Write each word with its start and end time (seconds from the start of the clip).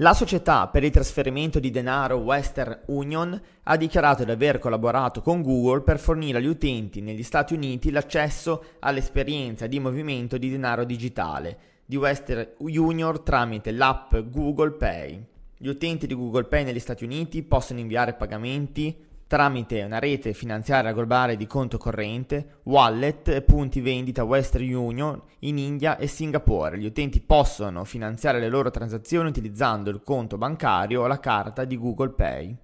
La 0.00 0.12
società 0.12 0.68
per 0.68 0.84
il 0.84 0.90
trasferimento 0.90 1.58
di 1.58 1.70
denaro 1.70 2.16
Western 2.16 2.80
Union 2.88 3.40
ha 3.62 3.76
dichiarato 3.78 4.24
di 4.24 4.30
aver 4.30 4.58
collaborato 4.58 5.22
con 5.22 5.40
Google 5.40 5.80
per 5.80 5.98
fornire 5.98 6.36
agli 6.36 6.46
utenti 6.48 7.00
negli 7.00 7.22
Stati 7.22 7.54
Uniti 7.54 7.90
l'accesso 7.90 8.62
all'esperienza 8.80 9.66
di 9.66 9.80
movimento 9.80 10.36
di 10.36 10.50
denaro 10.50 10.84
digitale 10.84 11.58
di 11.86 11.96
Western 11.96 12.46
Union 12.58 13.24
tramite 13.24 13.70
l'app 13.70 14.14
Google 14.28 14.72
Pay. 14.72 15.24
Gli 15.56 15.68
utenti 15.68 16.06
di 16.06 16.14
Google 16.14 16.44
Pay 16.44 16.64
negli 16.64 16.78
Stati 16.78 17.04
Uniti 17.04 17.42
possono 17.42 17.78
inviare 17.78 18.12
pagamenti, 18.12 18.94
tramite 19.26 19.82
una 19.82 19.98
rete 19.98 20.32
finanziaria 20.32 20.92
globale 20.92 21.36
di 21.36 21.46
conto 21.46 21.78
corrente, 21.78 22.60
wallet 22.64 23.28
e 23.28 23.42
punti 23.42 23.80
vendita 23.80 24.24
Western 24.24 24.72
Union 24.72 25.20
in 25.40 25.58
India 25.58 25.96
e 25.96 26.06
Singapore. 26.06 26.78
Gli 26.78 26.86
utenti 26.86 27.20
possono 27.20 27.84
finanziare 27.84 28.38
le 28.38 28.48
loro 28.48 28.70
transazioni 28.70 29.28
utilizzando 29.28 29.90
il 29.90 30.02
conto 30.02 30.38
bancario 30.38 31.02
o 31.02 31.06
la 31.06 31.18
carta 31.18 31.64
di 31.64 31.76
Google 31.76 32.10
Pay. 32.10 32.56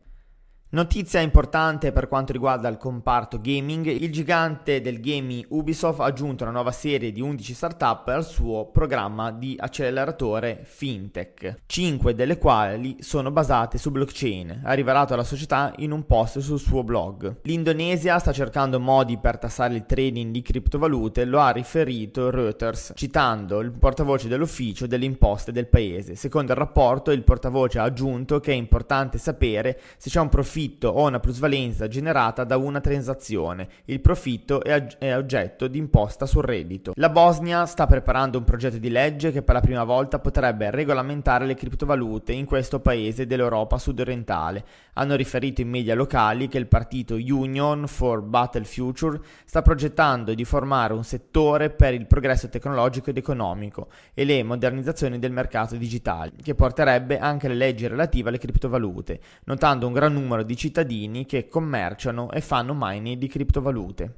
Notizia 0.74 1.20
importante 1.20 1.92
per 1.92 2.08
quanto 2.08 2.32
riguarda 2.32 2.66
il 2.66 2.78
comparto 2.78 3.38
gaming, 3.38 3.84
il 3.84 4.10
gigante 4.10 4.80
del 4.80 5.00
gaming 5.00 5.44
Ubisoft 5.50 6.00
ha 6.00 6.04
aggiunto 6.04 6.44
una 6.44 6.52
nuova 6.52 6.72
serie 6.72 7.12
di 7.12 7.20
11 7.20 7.52
startup 7.52 8.08
al 8.08 8.24
suo 8.24 8.70
programma 8.70 9.32
di 9.32 9.54
acceleratore 9.58 10.60
fintech, 10.62 11.64
5 11.66 12.14
delle 12.14 12.38
quali 12.38 12.96
sono 13.00 13.30
basate 13.30 13.76
su 13.76 13.90
blockchain, 13.90 14.62
ha 14.64 14.72
rivelato 14.72 15.14
la 15.14 15.24
società 15.24 15.74
in 15.76 15.90
un 15.90 16.06
post 16.06 16.38
sul 16.38 16.58
suo 16.58 16.82
blog. 16.82 17.40
L'Indonesia 17.42 18.18
sta 18.18 18.32
cercando 18.32 18.80
modi 18.80 19.18
per 19.18 19.36
tassare 19.36 19.74
il 19.74 19.84
trading 19.84 20.32
di 20.32 20.40
criptovalute, 20.40 21.26
lo 21.26 21.40
ha 21.40 21.50
riferito 21.50 22.30
Reuters, 22.30 22.92
citando 22.94 23.60
il 23.60 23.72
portavoce 23.72 24.26
dell'ufficio 24.26 24.86
delle 24.86 25.04
imposte 25.04 25.52
del 25.52 25.68
paese. 25.68 26.14
Secondo 26.14 26.52
il 26.52 26.58
rapporto, 26.58 27.10
il 27.10 27.24
portavoce 27.24 27.78
ha 27.78 27.82
aggiunto 27.82 28.40
che 28.40 28.52
è 28.52 28.56
importante 28.56 29.18
sapere 29.18 29.78
se 29.98 30.08
c'è 30.08 30.18
un 30.18 30.30
profilo 30.30 30.60
profitto 30.62 30.88
o 30.88 31.06
una 31.06 31.18
plusvalenza 31.18 31.88
generata 31.88 32.44
da 32.44 32.56
una 32.56 32.80
transazione. 32.80 33.68
Il 33.86 34.00
profitto 34.00 34.62
è, 34.62 34.70
ag- 34.70 34.98
è 34.98 35.16
oggetto 35.16 35.66
di 35.66 35.78
imposta 35.78 36.24
sul 36.24 36.44
reddito. 36.44 36.92
La 36.96 37.08
Bosnia 37.08 37.66
sta 37.66 37.86
preparando 37.86 38.38
un 38.38 38.44
progetto 38.44 38.78
di 38.78 38.88
legge 38.88 39.32
che 39.32 39.42
per 39.42 39.56
la 39.56 39.60
prima 39.60 39.82
volta 39.82 40.20
potrebbe 40.20 40.70
regolamentare 40.70 41.46
le 41.46 41.54
criptovalute 41.54 42.32
in 42.32 42.44
questo 42.44 42.78
paese 42.78 43.26
dell'Europa 43.26 43.78
sudorientale. 43.78 44.64
Hanno 44.94 45.16
riferito 45.16 45.62
in 45.62 45.68
media 45.68 45.94
locali 45.94 46.46
che 46.48 46.58
il 46.58 46.68
partito 46.68 47.14
Union 47.14 47.86
for 47.88 48.22
Battle 48.22 48.64
Future 48.64 49.18
sta 49.44 49.62
progettando 49.62 50.34
di 50.34 50.44
formare 50.44 50.92
un 50.92 51.02
settore 51.02 51.70
per 51.70 51.94
il 51.94 52.06
progresso 52.06 52.48
tecnologico 52.48 53.10
ed 53.10 53.16
economico 53.16 53.88
e 54.14 54.24
le 54.24 54.42
modernizzazioni 54.42 55.18
del 55.18 55.32
mercato 55.32 55.76
digitale, 55.76 56.32
che 56.40 56.54
porterebbe 56.54 57.18
anche 57.18 57.48
le 57.48 57.54
leggi 57.54 57.86
relative 57.88 58.28
alle 58.28 58.38
criptovalute, 58.38 59.20
notando 59.44 59.86
un 59.86 59.92
gran 59.92 60.12
numero 60.12 60.42
di 60.42 60.51
di 60.52 60.56
cittadini 60.56 61.24
che 61.24 61.48
commerciano 61.48 62.30
e 62.30 62.42
fanno 62.42 62.76
mining 62.76 63.16
di 63.16 63.26
criptovalute. 63.26 64.16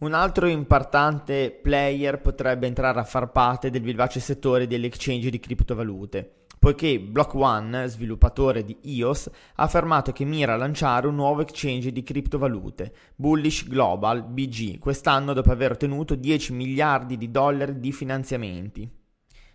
Un 0.00 0.12
altro 0.12 0.46
importante 0.46 1.50
player 1.50 2.20
potrebbe 2.20 2.66
entrare 2.66 3.00
a 3.00 3.04
far 3.04 3.30
parte 3.32 3.70
del 3.70 3.80
vivace 3.80 4.20
settore 4.20 4.66
delle 4.66 4.86
exchange 4.86 5.30
di 5.30 5.40
criptovalute, 5.40 6.44
poiché 6.58 7.00
Block 7.00 7.34
One, 7.34 7.86
sviluppatore 7.88 8.62
di 8.62 8.76
EOS, 8.82 9.30
ha 9.54 9.62
affermato 9.62 10.12
che 10.12 10.24
mira 10.24 10.52
a 10.52 10.58
lanciare 10.58 11.06
un 11.06 11.14
nuovo 11.14 11.40
exchange 11.40 11.92
di 11.92 12.02
criptovalute, 12.02 12.92
Bullish 13.16 13.66
Global 13.66 14.22
BG, 14.22 14.78
quest'anno 14.78 15.32
dopo 15.32 15.50
aver 15.50 15.72
ottenuto 15.72 16.14
10 16.14 16.52
miliardi 16.52 17.16
di 17.16 17.30
dollari 17.30 17.80
di 17.80 17.92
finanziamenti. 17.92 18.99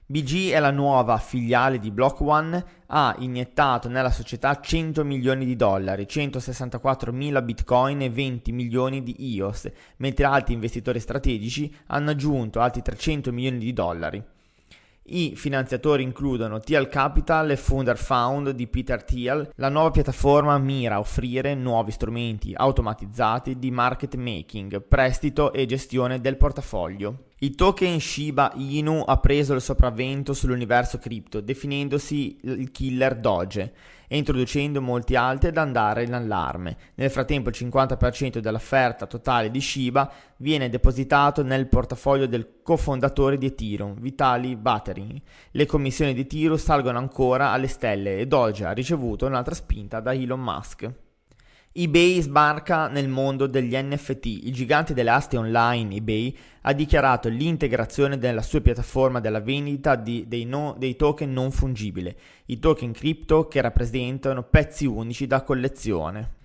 BG 0.08 0.52
è 0.52 0.60
la 0.60 0.70
nuova 0.70 1.18
filiale 1.18 1.80
di 1.80 1.90
Block 1.90 2.22
One, 2.22 2.64
ha 2.86 3.16
iniettato 3.18 3.90
nella 3.90 4.12
società 4.12 4.60
100 4.60 5.04
milioni 5.04 5.46
di 5.46 5.56
dollari, 5.56 6.08
164 6.08 7.12
mila 7.12 7.42
bitcoin 7.42 8.04
e 8.04 8.12
20 8.12 8.52
milioni 8.52 9.02
di 9.02 9.16
EOS, 9.18 9.68
mentre 9.98 10.26
altri 10.26 10.54
investitori 10.54 11.00
strategici 11.00 11.76
hanno 11.88 12.12
aggiunto 12.12 12.60
altri 12.60 12.84
300 12.84 13.32
milioni 13.32 13.58
di 13.58 13.74
dollari. 13.74 14.24
I 15.08 15.36
finanziatori 15.36 16.04
includono 16.04 16.60
Thiel 16.60 16.88
Capital 16.88 17.50
e 17.50 17.58
Founder 17.58 17.98
Found 17.98 18.52
di 18.52 18.68
Peter 18.68 19.04
Thiel. 19.04 19.52
La 19.56 19.70
nuova 19.70 19.92
piattaforma 19.92 20.58
mira 20.60 20.96
a 20.96 21.00
offrire 21.00 21.54
nuovi 21.56 21.92
strumenti 21.92 22.54
automatizzati 22.56 23.58
di 23.58 23.70
market 23.70 24.16
making, 24.16 24.82
prestito 24.82 25.52
e 25.54 25.66
gestione 25.66 26.22
del 26.22 26.38
portafoglio. 26.38 27.26
Il 27.45 27.53
token 27.53 28.00
Shiba 28.00 28.53
Inu 28.56 29.03
ha 29.06 29.17
preso 29.17 29.53
il 29.53 29.61
sopravvento 29.61 30.33
sull'universo 30.33 30.97
cripto, 30.97 31.41
definendosi 31.41 32.39
il 32.41 32.72
killer 32.72 33.16
Doge 33.19 33.73
e 34.07 34.17
introducendo 34.17 34.81
molti 34.81 35.16
altri 35.16 35.50
ad 35.50 35.57
andare 35.57 36.06
in 36.06 36.16
allarme. 36.16 36.75
Nel 36.95 37.11
frattempo 37.11 37.50
il 37.50 37.56
50% 37.56 38.39
dell'offerta 38.39 39.06
totale 39.06 39.51
di 39.51 39.61
Shiba 39.61 40.11
viene 40.38 40.69
depositato 40.69 41.44
nel 41.44 41.67
portafoglio 41.67 42.25
del 42.25 42.61
cofondatore 42.63 43.38
di 43.38 43.45
Ethereum, 43.45 44.00
Vitali 44.00 44.56
Buterin. 44.56 45.22
Le 45.51 45.66
commissioni 45.67 46.16
di 46.16 46.22
Ethereum 46.22 46.57
salgono 46.57 46.97
ancora 46.97 47.51
alle 47.51 47.67
stelle 47.67 48.17
e 48.17 48.25
Doge 48.25 48.66
ha 48.66 48.72
ricevuto 48.72 49.27
un'altra 49.27 49.53
spinta 49.53 50.00
da 50.00 50.16
Elon 50.16 50.41
Musk 50.41 50.91
eBay 51.78 52.22
sbarca 52.22 52.88
nel 52.88 53.09
mondo 53.09 53.47
degli 53.47 53.75
NFT. 53.75 54.25
Il 54.28 54.53
gigante 54.53 54.94
delle 54.94 55.09
aste 55.09 55.36
online 55.36 55.96
eBay 55.96 56.34
ha 56.62 56.72
dichiarato 56.72 57.28
l'integrazione 57.28 58.18
della 58.18 58.41
sua 58.41 58.62
piattaforma 58.62 59.19
della 59.19 59.41
vendita 59.41 59.97
di, 59.97 60.24
dei, 60.25 60.46
no, 60.46 60.74
dei, 60.80 60.96
token 60.96 61.34
non 61.34 61.52
fungibili, 61.52 62.16
i 62.46 62.59
token 62.59 62.94
crypto 62.94 63.50
che 63.50 63.59
rappresentano 63.59 64.44
pezzi 64.44 64.86
unici 64.86 65.28
da 65.28 65.44
collezione. 65.44 66.44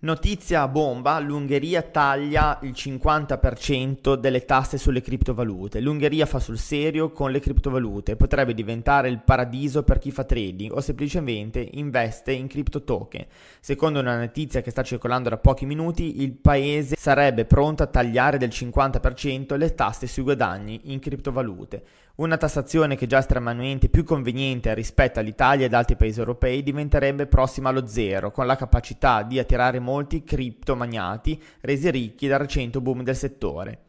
Notizia 0.00 0.68
bomba, 0.68 1.18
l'Ungheria 1.18 1.82
taglia 1.82 2.60
il 2.62 2.70
50% 2.70 4.14
delle 4.14 4.44
tasse 4.44 4.78
sulle 4.78 5.00
criptovalute. 5.00 5.80
L'Ungheria 5.80 6.24
fa 6.24 6.38
sul 6.38 6.56
serio 6.56 7.10
con 7.10 7.32
le 7.32 7.40
criptovalute, 7.40 8.14
potrebbe 8.14 8.54
diventare 8.54 9.08
il 9.08 9.18
paradiso 9.18 9.82
per 9.82 9.98
chi 9.98 10.12
fa 10.12 10.22
trading 10.22 10.70
o 10.70 10.80
semplicemente 10.80 11.68
investe 11.72 12.30
in 12.30 12.46
cripto 12.46 12.84
token. 12.84 13.26
Secondo 13.58 13.98
una 13.98 14.16
notizia 14.16 14.60
che 14.60 14.70
sta 14.70 14.84
circolando 14.84 15.30
da 15.30 15.38
pochi 15.38 15.66
minuti, 15.66 16.22
il 16.22 16.30
paese 16.30 16.94
sarebbe 16.96 17.44
pronto 17.44 17.82
a 17.82 17.86
tagliare 17.86 18.38
del 18.38 18.50
50% 18.50 19.56
le 19.56 19.74
tasse 19.74 20.06
sui 20.06 20.22
guadagni 20.22 20.92
in 20.92 21.00
criptovalute. 21.00 21.82
Una 22.18 22.36
tassazione 22.36 22.96
che 22.96 23.06
già 23.06 23.18
estremamente 23.18 23.88
più 23.88 24.02
conveniente 24.02 24.74
rispetto 24.74 25.20
all'Italia 25.20 25.66
ed 25.66 25.72
altri 25.72 25.94
paesi 25.94 26.18
europei 26.18 26.64
diventerebbe 26.64 27.28
prossima 27.28 27.68
allo 27.68 27.86
zero, 27.86 28.32
con 28.32 28.44
la 28.44 28.56
capacità 28.56 29.22
di 29.22 29.38
attirare 29.38 29.78
molti 29.78 30.24
criptomagnati 30.24 31.40
resi 31.60 31.88
ricchi 31.92 32.26
dal 32.26 32.40
recente 32.40 32.80
boom 32.80 33.04
del 33.04 33.14
settore. 33.14 33.82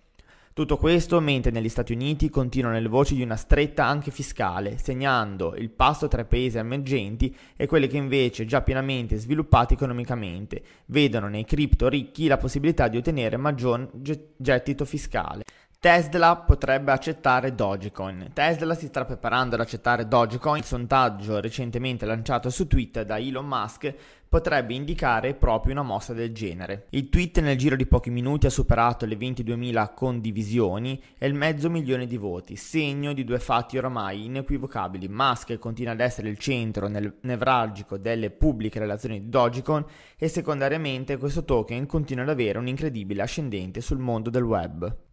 Tutto 0.53 0.78
questo 0.78 1.19
mentre 1.19 1.50
negli 1.50 1.69
Stati 1.69 1.94
Uniti 1.94 2.29
continuano 2.29 2.79
le 2.79 2.88
voci 2.88 3.16
di 3.16 3.23
una 3.23 3.35
stretta 3.35 3.85
anche 3.85 4.12
fiscale, 4.12 4.78
segnando 4.78 5.56
il 5.56 5.72
passo 5.72 6.07
tra 6.07 6.22
i 6.22 6.25
paesi 6.25 6.59
emergenti 6.59 7.35
e 7.56 7.66
quelli 7.66 7.88
che 7.88 7.97
invece 7.97 8.45
già 8.45 8.62
pienamente 8.62 9.18
sviluppati 9.18 9.73
economicamente 9.73 10.62
vedono 10.88 11.29
nei 11.29 11.45
cripto 11.45 11.89
ricchi 11.89 12.28
la 12.28 12.38
possibilità 12.38 12.89
di 12.89 12.97
ottenere 12.97 13.38
maggior 13.38 13.89
gettito 14.38 14.85
fiscale. 14.85 15.45
Tesla 15.81 16.35
potrebbe 16.35 16.91
accettare 16.91 17.56
Dogecoin. 17.56 18.31
Tesla 18.34 18.75
si 18.75 18.88
sta 18.88 19.06
preparando 19.06 19.56
ad 19.56 19.62
accettare 19.62 20.09
Dogecoin. 20.09 20.57
Il 20.57 20.65
sondaggio 20.65 21.39
recentemente 21.39 22.06
lanciato 22.06 22.50
su 22.50 22.68
Twitter 22.68 23.06
da 23.06 23.18
Elon 23.18 23.48
Musk 23.48 23.95
potrebbe 24.27 24.74
indicare 24.74 25.36
proprio 25.36 25.71
una 25.71 25.83
mossa 25.83 26.12
del 26.12 26.33
genere. 26.33 26.88
Il 26.89 27.07
tweet 27.07 27.39
nel 27.39 27.57
giro 27.57 27.77
di 27.77 27.86
pochi 27.86 28.09
minuti 28.09 28.45
ha 28.45 28.50
superato 28.50 29.06
le 29.06 29.15
22.000 29.15 29.94
condivisioni 29.95 31.01
e 31.18 31.25
il 31.27 31.33
mezzo 31.33 31.69
milione 31.69 32.07
di 32.07 32.18
voti, 32.18 32.57
segno 32.57 33.13
di 33.13 33.24
due 33.24 33.39
fatti 33.39 33.77
oramai 33.77 34.25
inequivocabili. 34.25 35.07
Musk 35.07 35.57
continua 35.59 35.94
ad 35.94 36.01
essere 36.01 36.27
il 36.27 36.38
centro 36.38 36.89
nevralgico 37.21 37.95
delle 37.98 38.31
pubbliche 38.31 38.80
relazioni 38.80 39.21
di 39.21 39.30
Dogecoin 39.30 39.86
e 40.18 40.27
secondariamente 40.27 41.15
questo 41.15 41.45
token 41.45 41.86
continua 41.86 42.24
ad 42.24 42.31
avere 42.31 42.57
un 42.57 42.68
incredibile 42.68 43.21
ascendente 43.21 43.80
sul 43.80 44.00
mondo 44.00 44.30
del 44.30 44.44
web. 44.44 45.07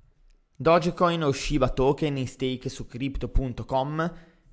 Dogecoin 0.58 1.22
o 1.22 1.32
Shiba 1.32 1.68
Token 1.68 2.16
in 2.16 2.26
stake 2.26 2.70
su 2.70 2.86
crypto.com 2.86 4.12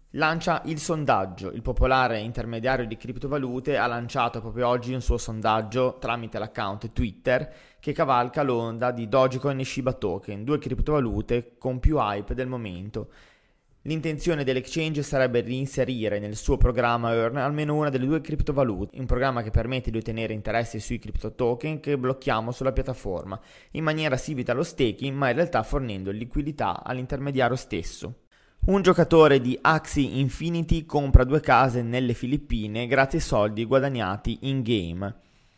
lancia 0.09 0.61
il 0.65 0.77
sondaggio. 0.77 1.49
Il 1.53 1.61
popolare 1.61 2.19
intermediario 2.19 2.85
di 2.85 2.97
criptovalute 2.97 3.77
ha 3.77 3.87
lanciato 3.87 4.41
proprio 4.41 4.67
oggi 4.67 4.93
un 4.93 5.01
suo 5.01 5.17
sondaggio 5.17 5.95
tramite 6.01 6.39
l'account 6.39 6.91
Twitter 6.91 7.49
che 7.79 7.93
cavalca 7.93 8.43
l'onda 8.43 8.91
di 8.91 9.07
Dogecoin 9.07 9.59
e 9.59 9.63
Shiba 9.63 9.93
Token, 9.93 10.43
due 10.43 10.59
criptovalute 10.59 11.55
con 11.57 11.79
più 11.79 11.97
hype 11.97 12.33
del 12.33 12.47
momento. 12.47 13.07
L'intenzione 13.85 14.45
dell'exchange 14.45 15.03
sarebbe 15.03 15.43
di 15.43 15.57
inserire 15.57 16.17
nel 16.17 16.37
suo 16.37 16.55
programma 16.55 17.13
Earn 17.13 17.35
almeno 17.35 17.75
una 17.75 17.89
delle 17.89 18.05
due 18.05 18.21
criptovalute, 18.21 18.97
un 18.97 19.05
programma 19.05 19.41
che 19.41 19.51
permette 19.51 19.91
di 19.91 19.97
ottenere 19.97 20.31
interessi 20.31 20.79
sui 20.79 20.99
crypto 20.99 21.35
token 21.35 21.81
che 21.81 21.97
blocchiamo 21.97 22.53
sulla 22.53 22.71
piattaforma, 22.71 23.37
in 23.71 23.83
maniera 23.83 24.15
simile 24.15 24.49
allo 24.53 24.63
staking 24.63 25.13
ma 25.13 25.27
in 25.27 25.35
realtà 25.35 25.63
fornendo 25.63 26.11
liquidità 26.11 26.81
all'intermediario 26.81 27.57
stesso. 27.57 28.19
Un 28.67 28.81
giocatore 28.81 29.41
di 29.41 29.59
Axie 29.59 30.17
Infinity 30.17 30.85
compra 30.85 31.25
due 31.25 31.41
case 31.41 31.81
nelle 31.81 32.13
Filippine 32.13 32.87
grazie 32.87 33.17
ai 33.17 33.25
soldi 33.25 33.65
guadagnati 33.65 34.37
in 34.43 34.61
game. 34.61 35.13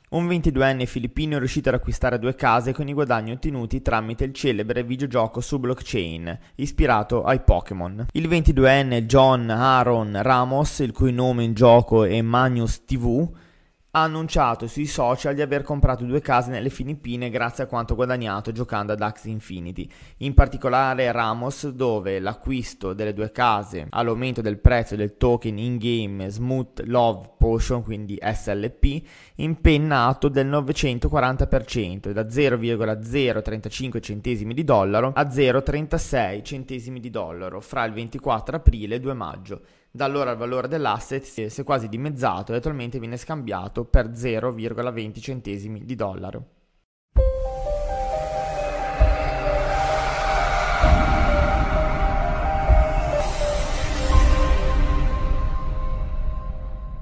Un 0.08 0.28
22enne 0.28 0.86
filippino 0.86 1.36
è 1.36 1.40
riuscito 1.40 1.70
ad 1.70 1.76
acquistare 1.76 2.20
due 2.20 2.36
case 2.36 2.74
con 2.74 2.88
i 2.88 2.94
guadagni 2.94 3.32
ottenuti 3.32 3.82
tramite 3.82 4.24
il 4.24 4.34
celebre 4.34 4.84
videogioco 4.84 5.42
su 5.42 5.60
blockchain, 5.60 6.38
ispirato 6.56 7.24
ai 7.24 7.42
Pokémon. 7.42 8.06
Il 8.12 8.28
22enne 8.28 9.06
John 9.06 9.50
Aaron 9.50 10.22
Ramos, 10.22 10.80
il 10.80 10.92
cui 10.92 11.12
nome 11.12 11.44
in 11.44 11.56
gioco 11.56 12.04
è 12.04 12.22
Magnus 12.22 12.86
TV, 12.86 13.28
ha 13.96 14.04
annunciato 14.04 14.68
sui 14.68 14.88
social 14.88 15.34
di 15.34 15.42
aver 15.42 15.64
comprato 15.64 16.04
due 16.04 16.20
case 16.20 16.52
nelle 16.52 16.70
Filippine 16.70 17.30
grazie 17.30 17.64
a 17.64 17.68
quanto 17.68 17.96
guadagnato 17.96 18.52
giocando 18.52 18.92
ad 18.92 19.02
Axie 19.02 19.32
Infinity, 19.32 19.90
in 20.18 20.34
particolare 20.34 21.14
Ramos 21.14 21.70
dove 21.70 22.20
l'acquisto 22.20 22.92
delle 22.92 23.14
due 23.14 23.32
case 23.32 23.88
all'aumento 23.90 24.42
del 24.42 24.60
prezzo 24.60 24.98
del 24.98 25.16
token 25.16 25.58
in-game 25.58 26.30
Smooth 26.30 26.82
Love 26.88 27.36
Potion, 27.38 27.84
quindi 27.84 28.20
SLP, 28.22 29.02
impennato 29.36 30.28
del 30.28 30.50
940% 30.50 32.12
da 32.12 32.30
0,035 32.30 34.02
centesimi 34.02 34.54
di 34.54 34.66
dollaro 34.66 35.14
a 35.16 35.24
0,36 35.24 36.44
centesimi 36.44 37.00
di 37.00 37.10
dollaro 37.10 37.62
fra 37.62 37.86
il 37.86 37.94
24 37.94 38.58
aprile 38.58 38.96
e 38.96 39.00
2 39.00 39.14
maggio. 39.14 39.62
Da 39.96 40.04
allora 40.04 40.32
il 40.32 40.38
valore 40.38 40.68
dell'asset 40.68 41.24
si 41.24 41.62
è 41.62 41.64
quasi 41.64 41.88
dimezzato 41.88 42.52
e 42.52 42.58
attualmente 42.58 43.00
viene 43.00 43.16
scambiato 43.16 43.86
per 43.86 44.10
0,20 44.10 45.22
centesimi 45.22 45.86
di 45.86 45.96
dollaro. 45.96 46.55